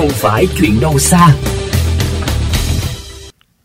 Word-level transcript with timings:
không 0.00 0.08
phải 0.10 0.46
chuyện 0.58 0.80
đâu 0.80 0.98
xa. 0.98 1.36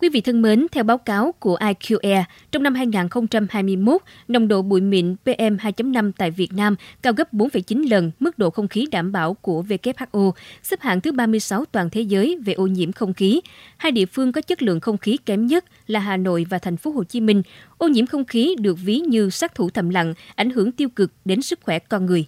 Quý 0.02 0.10
vị 0.10 0.22
thân 0.22 0.42
mến, 0.42 0.68
theo 0.72 0.84
báo 0.84 0.98
cáo 0.98 1.32
của 1.40 1.58
IQ 1.58 1.98
Air, 2.02 2.24
trong 2.52 2.64
năm 2.64 2.76
2021, 2.76 4.02
nồng 4.28 4.48
độ 4.48 4.62
bụi 4.62 4.82
mịn 4.82 5.16
PM2.5 5.26 6.12
tại 6.18 6.32
Việt 6.32 6.54
Nam 6.54 6.76
cao 7.02 7.14
gấp 7.14 7.34
4,9 7.34 7.90
lần 7.90 8.12
mức 8.20 8.38
độ 8.38 8.50
không 8.50 8.68
khí 8.68 8.88
đảm 8.92 9.12
bảo 9.12 9.34
của 9.34 9.64
WHO, 9.70 10.32
xếp 10.64 10.82
hạng 10.82 11.02
thứ 11.02 11.12
36 11.12 11.66
toàn 11.66 11.90
thế 11.90 12.02
giới 12.02 12.38
về 12.46 12.54
ô 12.54 12.68
nhiễm 12.68 12.92
không 12.92 13.14
khí. 13.14 13.42
Hai 13.78 13.92
địa 13.92 14.06
phương 14.06 14.32
có 14.32 14.42
chất 14.42 14.62
lượng 14.62 14.80
không 14.80 14.98
khí 14.98 15.18
kém 15.26 15.48
nhất 15.48 15.66
là 15.88 16.00
Hà 16.00 16.18
Nội 16.18 16.46
và 16.50 16.58
thành 16.58 16.78
phố 16.78 16.92
Hồ 16.92 17.04
Chí 17.04 17.22
Minh. 17.22 17.42
Ô 17.78 17.88
nhiễm 17.88 18.06
không 18.06 18.26
khí 18.26 18.56
được 18.60 18.78
ví 18.84 19.00
như 19.00 19.30
sát 19.30 19.56
thủ 19.56 19.70
thầm 19.70 19.90
lặng, 19.90 20.14
ảnh 20.36 20.50
hưởng 20.50 20.72
tiêu 20.72 20.90
cực 20.90 21.12
đến 21.26 21.42
sức 21.42 21.60
khỏe 21.64 21.80
con 21.80 22.06
người. 22.06 22.26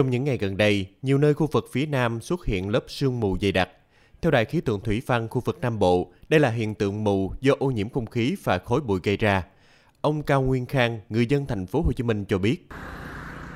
Trong 0.00 0.10
những 0.10 0.24
ngày 0.24 0.36
gần 0.36 0.56
đây, 0.56 0.86
nhiều 1.02 1.18
nơi 1.18 1.34
khu 1.34 1.46
vực 1.46 1.68
phía 1.72 1.86
Nam 1.86 2.20
xuất 2.20 2.44
hiện 2.44 2.68
lớp 2.68 2.84
sương 2.88 3.20
mù 3.20 3.36
dày 3.40 3.52
đặc. 3.52 3.68
Theo 4.22 4.30
Đài 4.30 4.44
khí 4.44 4.60
tượng 4.60 4.80
thủy 4.80 5.02
văn 5.06 5.28
khu 5.28 5.40
vực 5.44 5.58
Nam 5.60 5.78
Bộ, 5.78 6.12
đây 6.28 6.40
là 6.40 6.50
hiện 6.50 6.74
tượng 6.74 7.04
mù 7.04 7.32
do 7.40 7.52
ô 7.58 7.66
nhiễm 7.66 7.88
không 7.88 8.06
khí 8.06 8.36
và 8.44 8.58
khói 8.58 8.80
bụi 8.80 9.00
gây 9.02 9.16
ra. 9.16 9.42
Ông 10.00 10.22
Cao 10.22 10.42
Nguyên 10.42 10.66
Khang, 10.66 11.00
người 11.08 11.26
dân 11.26 11.46
thành 11.46 11.66
phố 11.66 11.82
Hồ 11.82 11.92
Chí 11.92 12.02
Minh 12.02 12.24
cho 12.28 12.38
biết. 12.38 12.66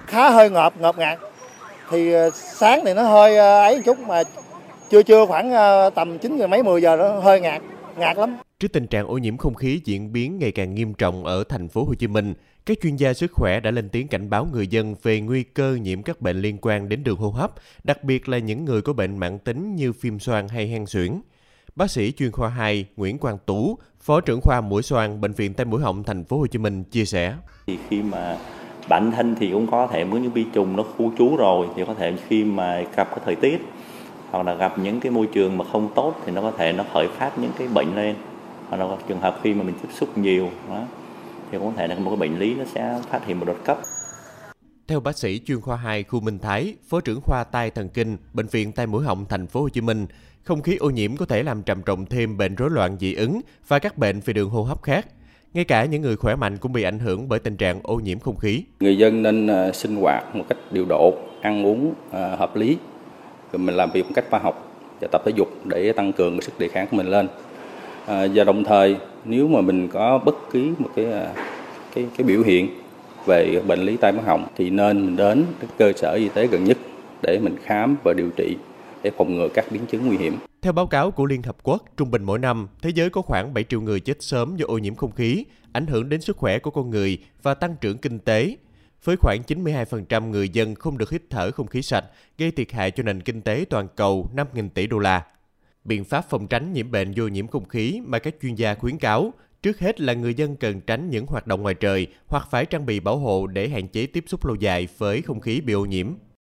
Khá 0.07 0.31
hơi 0.31 0.51
ngợp, 0.51 0.81
ngợp 0.81 0.99
ngạt. 0.99 1.19
Thì 1.91 2.13
ờ, 2.13 2.31
sáng 2.35 2.81
thì 2.85 2.95
nó 2.95 3.03
hơi 3.03 3.37
ờ, 3.37 3.61
ấy 3.61 3.83
chút 3.85 3.99
mà 3.99 4.23
chưa 4.91 5.03
chưa 5.03 5.27
khoảng 5.27 5.53
ờ, 5.53 5.91
tầm 5.91 6.19
9 6.19 6.37
giờ 6.37 6.47
mấy 6.47 6.63
10 6.63 6.83
giờ 6.83 6.97
nó 6.97 7.09
hơi 7.21 7.41
ngạt, 7.41 7.63
ngạt 7.97 8.17
lắm. 8.17 8.37
Trước 8.65 8.73
tình 8.73 8.87
trạng 8.87 9.07
ô 9.07 9.19
nhiễm 9.19 9.37
không 9.37 9.55
khí 9.55 9.81
diễn 9.85 10.13
biến 10.13 10.39
ngày 10.39 10.53
càng 10.53 10.75
nghiêm 10.75 10.95
trọng 10.95 11.25
ở 11.25 11.45
thành 11.45 11.69
phố 11.69 11.85
Hồ 11.85 11.95
Chí 11.95 12.07
Minh, 12.07 12.35
các 12.67 12.79
chuyên 12.83 12.97
gia 12.97 13.15
sức 13.15 13.33
khỏe 13.33 13.61
đã 13.61 13.71
lên 13.71 13.89
tiếng 13.89 14.09
cảnh 14.09 14.31
báo 14.31 14.49
người 14.53 14.67
dân 14.67 14.95
về 15.03 15.21
nguy 15.21 15.43
cơ 15.43 15.79
nhiễm 15.83 16.03
các 16.03 16.21
bệnh 16.21 16.41
liên 16.41 16.59
quan 16.61 16.89
đến 16.89 17.05
đường 17.05 17.17
hô 17.17 17.31
hấp, 17.31 17.53
đặc 17.85 18.05
biệt 18.05 18.29
là 18.29 18.39
những 18.39 18.65
người 18.65 18.83
có 18.83 18.93
bệnh 18.93 19.19
mãn 19.19 19.39
tính 19.39 19.77
như 19.77 19.93
viêm 19.93 20.19
xoang 20.19 20.49
hay 20.49 20.69
hen 20.69 20.87
suyễn. 20.87 21.21
Bác 21.77 21.91
sĩ 21.91 22.13
chuyên 22.13 22.33
khoa 22.33 22.49
2 22.49 22.87
Nguyễn 22.97 23.19
Quang 23.19 23.39
Tú, 23.47 23.79
Phó 24.01 24.21
trưởng 24.21 24.41
khoa 24.41 24.61
mũi 24.61 24.83
xoang 24.83 25.21
Bệnh 25.21 25.33
viện 25.33 25.55
Tai 25.55 25.65
Mũi 25.65 25.83
Họng 25.83 26.05
thành 26.05 26.25
phố 26.25 26.39
Hồ 26.39 26.47
Chí 26.47 26.59
Minh 26.59 26.85
chia 26.85 27.05
sẻ. 27.05 27.35
Thì 27.67 27.79
khi 27.89 28.03
mà 28.03 28.39
bản 28.89 29.13
thân 29.13 29.35
thì 29.41 29.51
cũng 29.53 29.67
có 29.71 29.87
thể 29.93 30.05
với 30.05 30.21
những 30.21 30.33
vi 30.33 30.45
trùng 30.53 30.77
nó 30.77 30.83
khu 30.83 31.13
trú 31.19 31.37
rồi 31.37 31.67
thì 31.77 31.83
có 31.87 31.95
thể 31.95 32.15
khi 32.29 32.45
mà 32.45 32.83
gặp 32.97 33.09
cái 33.11 33.21
thời 33.25 33.35
tiết 33.35 33.59
hoặc 34.31 34.47
là 34.47 34.55
gặp 34.55 34.79
những 34.79 35.01
cái 35.01 35.13
môi 35.13 35.27
trường 35.27 35.59
mà 35.59 35.65
không 35.73 35.89
tốt 35.95 36.15
thì 36.27 36.33
nó 36.33 36.41
có 36.41 36.51
thể 36.59 36.73
nó 36.73 36.85
khởi 36.93 37.09
phát 37.09 37.39
những 37.39 37.53
cái 37.59 37.69
bệnh 37.69 37.97
lên 37.97 38.15
hoặc 38.69 38.77
là 38.77 38.97
trường 39.09 39.21
hợp 39.21 39.41
khi 39.43 39.55
mà 39.55 39.63
mình 39.63 39.75
tiếp 39.83 39.89
xúc 39.93 40.19
nhiều 40.19 40.51
đó, 40.69 40.85
thì 41.51 41.59
cũng 41.59 41.67
có 41.67 41.77
thể 41.77 41.87
là 41.87 41.99
một 41.99 42.11
cái 42.11 42.29
bệnh 42.29 42.39
lý 42.39 42.55
nó 42.55 42.65
sẽ 42.65 43.01
phát 43.11 43.27
hiện 43.27 43.41
một 43.41 43.45
đột 43.47 43.59
cấp 43.65 43.79
theo 44.89 45.01
bác 45.01 45.19
sĩ 45.19 45.41
chuyên 45.47 45.61
khoa 45.61 45.77
2 45.77 46.03
khu 46.03 46.21
Minh 46.21 46.39
Thái, 46.39 46.75
phó 46.89 47.01
trưởng 47.01 47.21
khoa 47.21 47.45
tai 47.45 47.71
thần 47.71 47.89
kinh, 47.89 48.17
bệnh 48.33 48.47
viện 48.47 48.73
tai 48.73 48.87
mũi 48.87 49.05
họng 49.05 49.25
thành 49.29 49.47
phố 49.47 49.61
Hồ 49.61 49.69
Chí 49.69 49.81
Minh, 49.81 50.07
không 50.43 50.63
khí 50.63 50.77
ô 50.77 50.91
nhiễm 50.91 51.17
có 51.17 51.27
thể 51.27 51.43
làm 51.43 51.63
trầm 51.63 51.83
trọng 51.83 52.07
thêm 52.07 52.37
bệnh 52.37 52.55
rối 52.55 52.71
loạn 52.71 52.97
dị 53.01 53.15
ứng 53.15 53.41
và 53.69 53.79
các 53.79 53.99
bệnh 53.99 54.21
về 54.21 54.33
đường 54.33 54.51
hô 54.51 54.63
hấp 54.63 54.83
khác. 54.83 55.07
Ngay 55.55 55.65
cả 55.65 55.85
những 55.85 56.03
người 56.03 56.17
khỏe 56.17 56.37
mạnh 56.37 56.57
cũng 56.57 56.73
bị 56.73 56.83
ảnh 56.83 56.99
hưởng 56.99 57.29
bởi 57.29 57.39
tình 57.39 57.57
trạng 57.57 57.81
ô 57.83 57.97
nhiễm 57.97 58.19
không 58.19 58.37
khí. 58.37 58.65
Người 58.81 58.99
dân 58.99 59.23
nên 59.23 59.47
à, 59.47 59.73
sinh 59.73 59.97
hoạt 59.97 60.37
một 60.37 60.45
cách 60.49 60.59
điều 60.71 60.85
độ, 60.89 61.15
ăn 61.43 61.67
uống 61.67 61.95
à, 62.11 62.37
hợp 62.39 62.57
lý, 62.57 62.77
rồi 63.53 63.59
mình 63.59 63.75
làm 63.75 63.91
việc 63.91 64.03
một 64.05 64.13
cách 64.15 64.25
khoa 64.31 64.41
học 64.41 64.73
và 65.01 65.09
tập 65.13 65.23
thể 65.25 65.33
dục 65.37 65.49
để 65.65 65.93
tăng 65.93 66.13
cường 66.13 66.41
sức 66.41 66.59
đề 66.59 66.69
kháng 66.69 66.87
của 66.91 66.97
mình 66.97 67.07
lên. 67.07 67.29
À, 68.07 68.27
và 68.35 68.45
đồng 68.45 68.65
thời 68.65 68.97
nếu 69.25 69.49
mà 69.49 69.61
mình 69.61 69.89
có 69.89 70.19
bất 70.25 70.35
kỳ 70.53 70.71
một 70.79 70.89
cái 70.97 71.13
à, 71.13 71.35
cái 71.95 72.07
cái 72.17 72.27
biểu 72.27 72.43
hiện 72.43 72.69
về 73.27 73.63
bệnh 73.67 73.81
lý 73.81 73.97
tai 73.97 74.13
mũi 74.13 74.23
họng 74.23 74.47
thì 74.57 74.71
nên 74.71 75.07
mình 75.07 75.17
đến 75.17 75.45
cơ 75.79 75.93
sở 75.97 76.13
y 76.13 76.29
tế 76.29 76.47
gần 76.47 76.65
nhất 76.65 76.79
để 77.23 77.39
mình 77.43 77.57
khám 77.65 77.97
và 78.05 78.13
điều 78.13 78.31
trị 78.37 78.57
để 79.03 79.11
phòng 79.17 79.35
ngừa 79.35 79.49
các 79.55 79.65
biến 79.71 79.87
chứng 79.87 80.07
nguy 80.07 80.17
hiểm. 80.17 80.37
Theo 80.63 80.73
báo 80.73 80.87
cáo 80.87 81.11
của 81.11 81.27
Liên 81.27 81.43
Hợp 81.43 81.57
Quốc, 81.63 81.85
trung 81.97 82.11
bình 82.11 82.25
mỗi 82.25 82.39
năm, 82.39 82.69
thế 82.83 82.91
giới 82.95 83.11
có 83.11 83.23
khoảng 83.23 83.55
7 83.55 83.65
triệu 83.65 83.81
người 83.81 84.01
chết 84.01 84.23
sớm 84.23 84.57
do 84.57 84.67
ô 84.67 84.79
nhiễm 84.79 84.95
không 84.95 85.13
khí, 85.13 85.45
ảnh 85.73 85.87
hưởng 85.87 86.09
đến 86.09 86.21
sức 86.21 86.37
khỏe 86.37 86.59
của 86.59 86.71
con 86.71 86.91
người 86.91 87.19
và 87.43 87.55
tăng 87.55 87.77
trưởng 87.81 87.99
kinh 87.99 88.19
tế. 88.19 88.57
Với 89.05 89.17
khoảng 89.17 89.41
92% 89.47 90.31
người 90.31 90.49
dân 90.49 90.75
không 90.75 90.99
được 90.99 91.11
hít 91.11 91.23
thở 91.31 91.51
không 91.51 91.67
khí 91.67 91.83
sạch, 91.83 92.05
gây 92.39 92.51
thiệt 92.51 92.73
hại 92.73 92.91
cho 92.91 93.03
nền 93.03 93.21
kinh 93.21 93.43
tế 93.43 93.65
toàn 93.71 93.89
cầu 93.97 94.31
5.000 94.35 94.69
tỷ 94.69 94.87
đô 94.87 94.99
la. 94.99 95.23
Biện 95.85 96.05
pháp 96.05 96.25
phòng 96.31 96.47
tránh 96.49 96.73
nhiễm 96.73 96.91
bệnh 96.91 97.13
do 97.13 97.27
nhiễm 97.27 97.47
không 97.47 97.69
khí 97.69 98.01
mà 98.07 98.19
các 98.19 98.35
chuyên 98.43 98.55
gia 98.55 98.75
khuyến 98.75 98.99
cáo, 98.99 99.33
Trước 99.65 99.79
hết 99.79 100.01
là 100.01 100.13
người 100.13 100.35
dân 100.35 100.57
cần 100.57 100.81
tránh 100.81 101.11
những 101.11 101.27
hoạt 101.27 101.47
động 101.47 101.63
ngoài 101.63 101.75
trời 101.75 102.07
hoặc 102.27 102.49
phải 102.51 102.67
trang 102.67 102.87
bị 102.87 103.01
bảo 103.01 103.19
hộ 103.19 103.47
để 103.47 103.69
hạn 103.69 103.89
chế 103.89 104.07
tiếp 104.07 104.25
xúc 104.27 104.47
lâu 104.47 104.55
dài 104.55 104.89
với 104.99 105.23
không 105.23 105.41
khí 105.41 105.61
bị 105.61 105.73
ô 105.73 105.85
nhiễm. 105.85 106.15